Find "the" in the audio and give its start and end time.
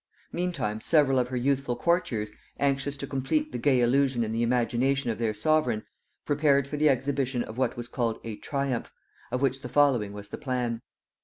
3.51-3.59, 4.31-4.41, 6.75-6.89, 9.61-9.69, 10.29-10.39